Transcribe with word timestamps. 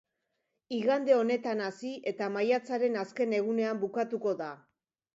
Igande 0.77 1.15
honetan 1.17 1.61
hasi 1.67 1.93
eta 2.13 2.31
maiatzaren 2.39 3.01
azken 3.05 3.39
egunean 3.43 3.87
bukatuko 3.87 4.39
da. 4.45 4.53